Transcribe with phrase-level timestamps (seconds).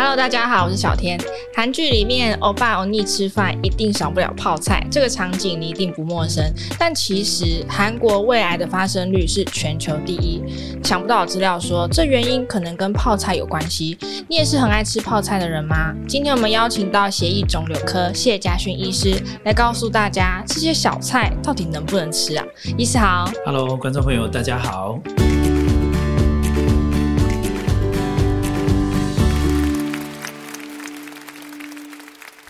[0.00, 1.18] Hello，大家好，我是小天。
[1.52, 6.40] 韩剧里面欧巴欧尼吃饭一定少不了泡菜，这个场景你一定不陌生。
[6.78, 10.40] 但其实韩国胃癌的发生率是全球第一。
[10.84, 13.98] 想不到资料说，这原因可能跟泡菜有关系。
[14.28, 15.92] 你也是很爱吃泡菜的人吗？
[16.06, 22.44] 今天我们邀请到血液肿瘤科谢家勋医师来告诉大家，这些小菜到底能不能吃啊？
[22.76, 24.96] 医师好，Hello，观众朋友大家好。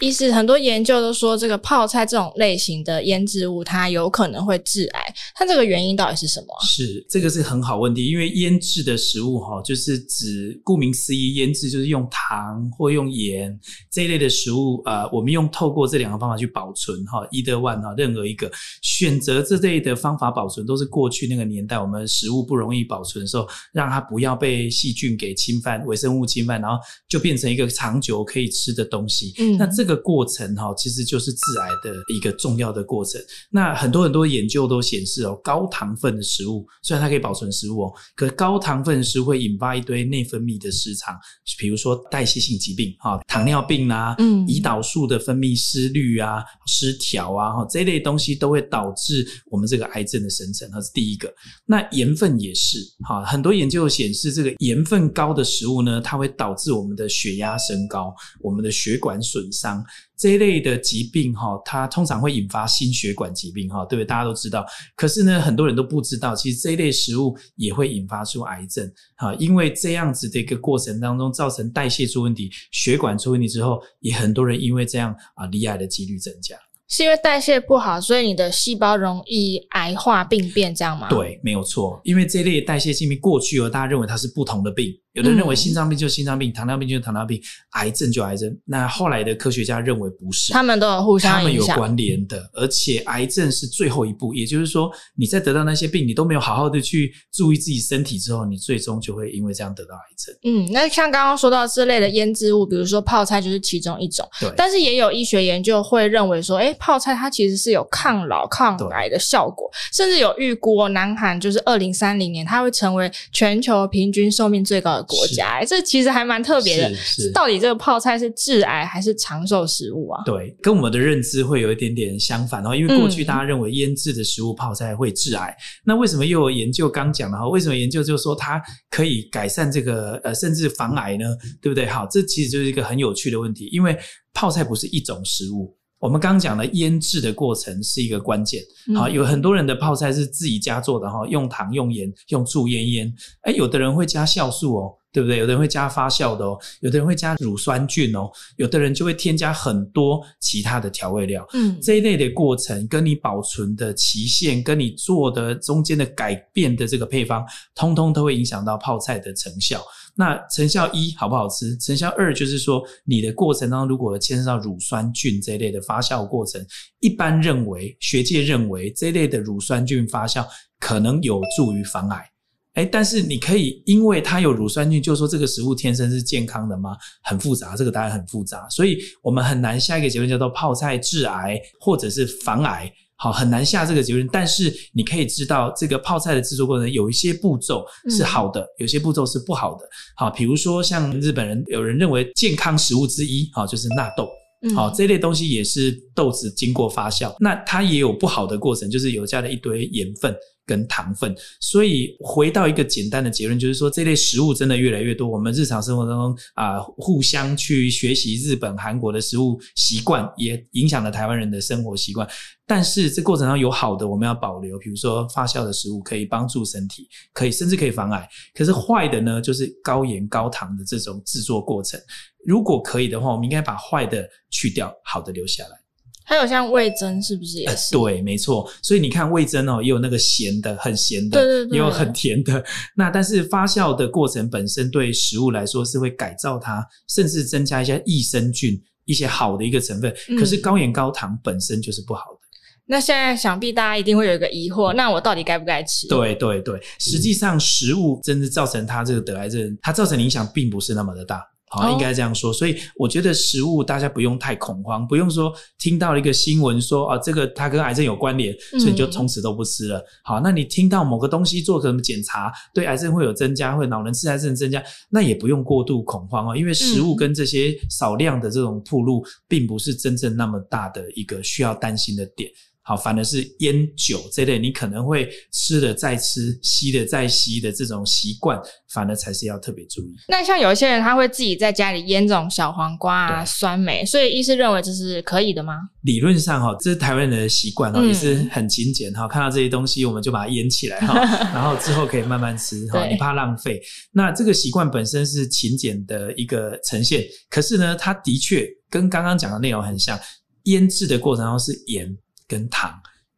[0.01, 5.08] 意思，很多研究都说，这个泡菜这种类型的腌制物，它有可能会致癌。
[5.35, 6.47] 它这个原因到底是什么？
[6.63, 13.59] 是这个是很好问题，因为腌制的食物哈，就是指顾名思义，腌制就是用糖或用盐
[13.91, 14.81] 这一类的食物。
[14.85, 18.49] 呃，我们用透过这两个方法去保存哈，either one 哈，任何一个
[18.81, 26.77] 选择这类的方法保存，都是过去那个年代我们食物不容易保存的时候，让它不要被细菌给侵犯、微生物侵犯，然后
[27.09, 29.35] 就变成一个长久可以吃的东西。
[29.39, 29.89] 嗯，那这个。
[29.89, 33.19] 这个过程哈，其实就是致癌的一个重要的过程。
[33.51, 41.17] 那很多很多研究都显示哦，高糖分的食物虽然它可以保存食物哦，可高糖分的食物会引发一堆内分泌的失常，
[41.59, 51.33] 比如说代谢性疾病哈，糖尿病啊，嗯，胰岛素的分泌失率啊、失调啊，哈，这一类东西都会导致我们这个癌症的生成，它是第一个。
[51.67, 52.79] 那盐分也是
[53.09, 59.85] 哈，很多研究显示，这个盐分高的食物呢，它会导致我们的血压升高，我们的血管损伤。
[60.19, 64.05] 这一类的疾病哈，它通常会引发心血管疾病哈，对不对？
[64.05, 64.67] 大家都知道。
[64.97, 76.57] 可是呢，很多人都不知道，其实这一类食物也会引发出癌症哈，因为这样子的一个过程当中，造成代谢出问题、血管出问题之后，也很多人因为这样啊，罹癌的几率增加。
[76.91, 81.07] 是因为代谢不好，所以你的细胞容易癌化病变，这样吗？
[81.11, 82.01] 对，没有错。
[82.03, 84.91] 因为这类代谢性病过去哦，大家认为它是不同的病。
[85.19, 88.57] 有的人认为心脏病就是心脏病，糖尿病就是糖尿病，癌症就癌症。
[88.65, 94.33] 那后来的科学家认为不是，他们都有互相他们有关联的，而且癌症是最后一步。
[94.33, 100.35] 也就是说，你在得到那些病，你都没有好好的去注意自己身体之后，你最终就会因为这样得到癌症。
[100.45, 104.25] 嗯，那像刚刚说到这类的腌制物，比如说泡菜就是其中一种。
[104.41, 104.49] 对。
[104.57, 115.65] 但是也有医学研究会认为说，诶，泡菜它其实是有抗老、抗癌的效果，甚至有预估南韩就是二零三零年它会成为全球平均寿命最高的国家。
[115.65, 116.97] 这其实还蛮特别的，
[117.35, 120.23] 到底这个泡菜是致癌还是长寿食物啊？
[120.25, 122.77] 对，跟我们的认知会有一点点相反哦。
[122.77, 127.49] 因为过去大家认为腌制的食物泡菜会致癌，嗯、那为什么又有研究刚讲的哈？
[127.49, 131.25] 为什么研究就是说它可以改善这个呃甚至防癌呢？
[131.61, 131.87] 对不对？
[131.87, 133.99] 好，这其实就是一个很有趣的问题，因为
[134.35, 135.75] 泡菜不是一种食物。
[136.01, 138.63] 我们刚刚讲的腌制的过程是一个关键。
[138.95, 143.13] 好，有很多人的泡菜是自己家做的哈，用糖、用盐、用醋腌腌。
[143.43, 144.95] 诶，有的人会加酵素哦。
[145.13, 145.39] 对不对？
[145.39, 151.47] 有的人会加发酵的哦，有的人会加乳酸菌哦，有的人就会添加很多其他的调味料。
[151.55, 157.45] 嗯，这一类的过程跟你保存的期限，跟你做的中间的改变的这个配方，
[157.75, 159.83] 通通都会影响到泡菜的成效。
[160.15, 161.77] 那成效一好不好吃？
[161.79, 166.61] 成效二就是说，你的过程当中如果牵涉到乳酸菌这一类的发酵过程，
[166.99, 170.45] 一般认为学界认为这一类的乳酸菌发酵
[170.81, 172.29] 可能有助于防癌。
[172.75, 176.97] 诶，但是你可以因为它有乳酸菌，就说这个食物天生是健康的吗？
[177.25, 184.29] 很复杂，这个答案很复杂，所以我们很难下一个结论叫做泡菜致癌或者是防癌，好，很难下这个结论。
[184.31, 189.81] 但是你可以知道，这个泡菜的制作过程有一些步骤是好的，有些步骤是不好的。
[190.15, 194.29] 好，比如说像日本人有人认为健康食物之一，好，就是纳豆，
[194.77, 200.33] 好，这类东西也是豆子经过发酵，那它也有不好的过程，就是有加了一堆盐分。
[200.69, 205.27] 跟糖分，所以回到一个简单的结论，就是说这类食物真的越来越多。
[205.27, 212.29] 我们日常生活当中啊、互相去学习日本、韩国的食物习惯，也影响了台湾人的生活习惯。
[212.67, 218.29] 但是这过程中有好的，我们要保留，比如说发酵的食物可以帮助身体，可以甚至可以防癌。
[218.55, 221.99] 可是坏的呢，就是高盐高糖的这种制作过程。
[222.45, 225.88] 如果可以的话，我们应该把坏的去掉，好的留下来。
[226.29, 227.97] 还有像味增是不是也是？
[227.97, 228.71] 呃、对，没错。
[228.83, 232.63] 所以你看味增哦，也有那个咸的，很咸的，对对对，也有很甜的。
[232.95, 240.15] 那但是发酵的过程本身对食物来说是会改造它，甚至增加一些益生菌，一些好的一个成分。
[240.39, 242.37] 可是高盐高糖本身就是不好的。
[242.37, 246.07] 嗯、那现在想必大家一定会有一个疑惑，那我到底该不该吃？
[246.09, 251.43] 对对对，实际上食物真的造成它这个得癌症，它造成的影响并不是那么的大。
[251.71, 252.53] 好，应该这样说。
[252.53, 260.05] 所以我觉得食物大家不用太恐慌，不用说听到了一个新闻说啊，这个它跟癌症有关联，所以你就从此都不吃了。
[260.23, 272.51] 好，那你听到某个东西做什么检查，对癌症会有增加，会老人痴呆症增加，那也不用过度恐慌哦，因为食物跟这些少量的这种铺路，并不是真正那么大的一个需要担心的点。
[272.89, 278.59] 好，反而是烟酒这类，你可能会吃了再吃，吸了再吸的这种习惯，
[278.95, 280.15] 反而才是要特别注意。
[280.27, 285.75] 那像有一些人，他会自己在家里腌这种小黄瓜啊、酸梅，所以医师认为这是可以的吗？
[286.01, 289.29] 理论上哈，这是台湾人的习惯哦，也是很勤俭哈。
[289.29, 291.21] 看到这些东西，我们就把它腌起来哈，
[291.53, 293.79] 然后之后可以慢慢吃哈，你怕浪费。
[294.13, 300.19] 那这个习惯本身是勤俭的一个呈现，可是呢，它的确跟刚刚讲的内容很像，
[300.63, 302.17] 腌制的过程中是盐。
[302.49, 302.91] 跟糖，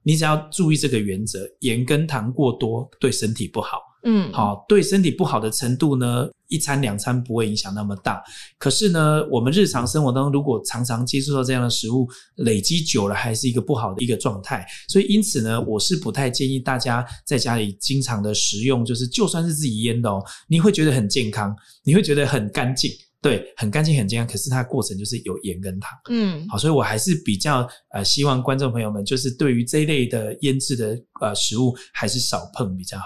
[0.02, 3.78] 你只要注意这个原则，盐跟糖过多对身体不好。
[4.02, 8.22] 嗯，好，对身体不好的程度呢，一餐两餐不会影响那么大。
[8.56, 14.64] 可是呢，我们日常生活当中如果常常接触到这样的食物，累积久了还是一个不好的一个状态。
[14.88, 21.54] 所以因此呢，我是不太建议大家在家里经常的食用，就是就算是自己腌的哦，你会觉得很健康，
[21.84, 22.90] 你会觉得很干净。
[23.22, 24.26] 对，很干净，很健康。
[24.26, 33.04] 可是它的过程就是有盐跟糖，嗯，好，所以我还是比较呃希望观众朋友们就是对于这一类的腌制的呃食物还是少碰比较好。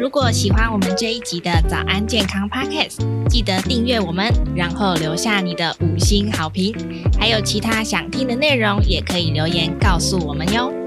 [0.00, 6.74] 如果喜欢我们这一集的早安健康 Podcast，记得订阅我们，然后留下你的五星好评。
[7.20, 10.81] 还有其他想听的内容，也可以留言告诉我们哟。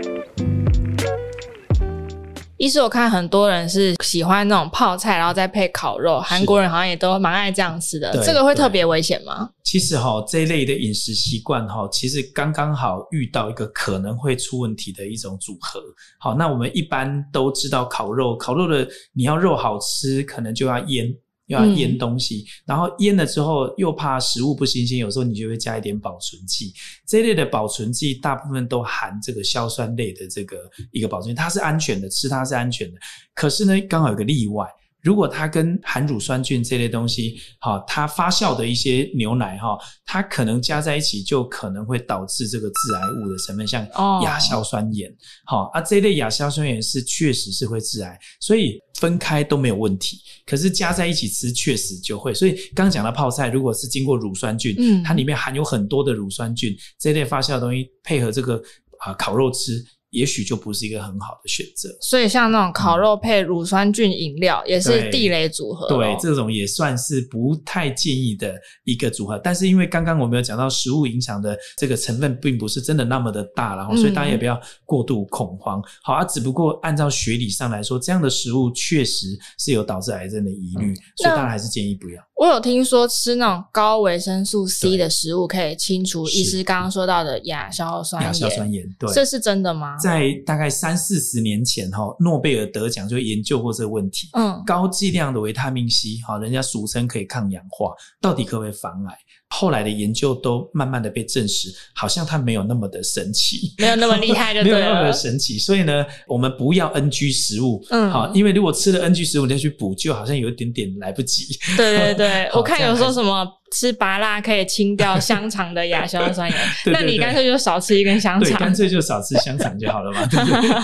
[2.57, 6.21] 医师，我看很多人是喜欢那种泡菜，然后再配烤肉。
[6.21, 8.23] 韩国人好像也都蛮爱这样吃的。
[8.23, 9.49] 这个会特别危险吗？
[9.63, 15.81] 其实哈，这一类的饮食习惯哈，其实刚刚好遇到一个可能会出问题的一种组合。
[16.17, 21.13] 好，那我们一般都知道烤肉，烤肉的你要肉好吃，可能就要腌。
[21.47, 26.73] 要腌东西，嗯、然后腌了之后又怕食物不新鲜，有时候你就会加一点保存剂。
[27.05, 30.57] 这一类的保存剂大部分都含这个硝酸类的这个
[30.91, 32.99] 一个保存剂，它是安全的，吃它是安全的。
[33.33, 34.67] 可是呢，刚好有个例外。
[35.05, 43.87] 如果它跟含乳酸菌这类东西，哈，它发酵的一些牛奶，哈，它可能加在一起，就可能会导致这个致癌物的成分，像
[44.23, 45.07] 亚硝酸盐，
[45.45, 50.17] 好、哦，啊，这类亚硝酸盐是确实是会致癌，所以分开都没有问题。
[50.43, 52.33] 可是加在一起吃，确实就会。
[52.33, 58.59] 所以刚刚讲的泡菜，如果是经过乳酸菌，嗯，它里面含有很多的乳酸菌，这类发酵的东西配合这个
[58.97, 59.85] 啊烤肉吃。
[60.15, 65.87] 也许就不是一个很好的选择，所以像那种烤肉配乳酸菌饮料也是地雷组合。
[65.89, 69.37] 对，对，这种也算是不太建议的一个组合。
[69.39, 75.81] 但是因为刚刚我们有讲到食物影响的这个成分并不是真的那么的大，然后所以大家也不要过度恐慌。
[76.01, 79.27] 好啊，只不过按照学理上来说，这样的食物确实
[79.59, 82.23] 是有导致癌症的疑虑，所以当然还是建议不要。
[82.37, 88.27] 我有听说吃那种高维生素 C 的食物可以清除医师刚刚说到的亚硝酸盐。
[88.27, 89.97] 亚硝酸盐，对，这是真的吗？
[90.05, 94.29] 在大概三四十年前，哈，诺贝尔得奖就研究过这个问题。
[94.33, 97.91] 嗯，高剂量的维他命 C，哈，人家俗称可以抗氧化，
[98.21, 99.17] 到底可不可以防癌？
[99.49, 105.57] 后来的研究都慢慢的被证实，好像它没有那么的神奇，没有那么厉害就对了， 没有那么的神奇。
[105.57, 111.57] 所以呢，我们不要 NG 食物，嗯，好，因为如果吃了 NG 食物再去补救，好像有一点点来不及。
[111.75, 113.47] 对对对， 我看有说什么。
[113.71, 120.27] 吃芭乐可以清掉香肠的亚硝酸盐， 对对对，那你干脆就少吃一根香肠，对，干脆就少吃香肠就好了嘛。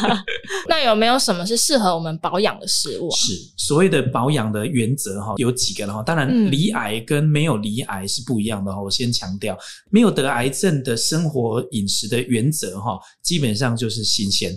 [0.68, 3.16] 那有没有什么是适合我们保养的食物啊？
[3.16, 6.02] 是所谓的保养的原则哈，有几个的哈。
[6.04, 8.82] 当然，离癌跟没有离癌是不一样的哈。
[8.82, 9.58] 我先强调，
[9.90, 14.52] 没有得癌症的生活饮食的原则哈，基本上就是新鲜，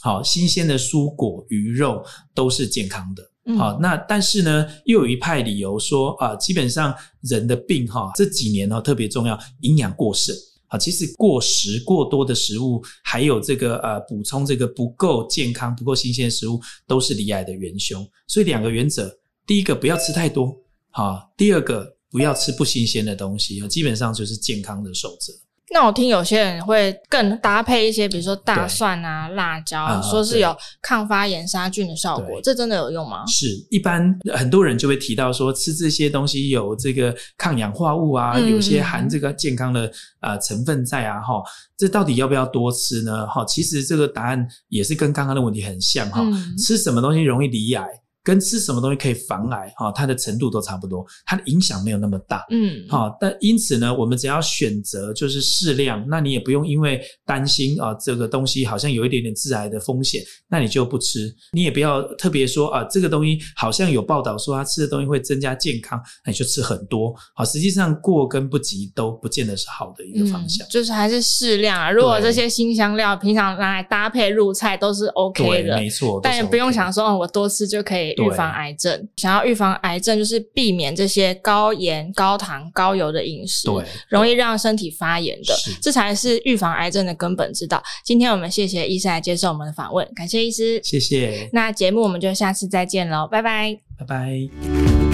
[0.00, 3.22] 好，新鲜的蔬果、鱼肉都是健康的。
[3.58, 10.34] 好，那但是呢，又有一派理由说啊，基本上人的病哈，这几年哈特别重要，营养过剩
[10.68, 18.02] 啊，其实过食过多的食物，还有这个呃补充这个不够健康、不够新鲜的食物，都是罹癌的元凶。
[18.26, 19.14] 所以两个原则，
[19.46, 20.56] 第一个不要吃太多，
[20.90, 25.32] 好，第二个不要吃不新鲜的东西，基本上就是健康的守则。
[25.72, 33.24] 那我听有些人会更搭配一些，比如说大蒜啊、辣椒，说是有抗发炎杀菌的效果，这真的有用吗？
[33.26, 39.90] 是，一般很多人就会提到说，吃这些东西有这个抗氧化物啊，有些含这个健康的
[40.20, 41.42] 呃成分在啊，哈，
[41.76, 43.26] 这到底要不要多吃呢？
[43.26, 46.22] 哈，其实这个答案也是跟刚刚的问题很像哈，
[46.56, 47.84] 吃什么东西容易罹癌？
[48.24, 52.42] 跟吃什么东西可以防癌哈，它的程度都差不多，它的影响没有那么大。
[52.50, 61.30] 嗯，好，但因此呢，我们只要选择就是适量，那你也不用因为担心啊这个东西好像有一点点致癌的风险，那你就不吃。
[61.52, 67.14] 你也不要特别说啊这个东西好像有报道说它吃的东西会增加健康，那你就吃很多。
[67.34, 70.66] 好，实际上过跟不及都不见得是好的一个方向。
[70.66, 71.90] 嗯、就是还是适量啊。
[71.90, 76.18] 如果这些新香料平常拿来搭配入菜都是 OK 的，没错。
[76.22, 79.08] 但也不用想说哦，我多吃就可以预防癌症。
[79.16, 87.82] 想要预防癌症，就是避免这些高盐、高糖、高油的饮食，对，容易让身体发炎的，这才是预防癌症的根本之道。
[88.04, 91.48] 今天我们谢谢医师来接受我们的访问，感谢医师，谢谢。
[91.52, 95.13] 那节目我们就下次再见喽，拜拜，拜拜。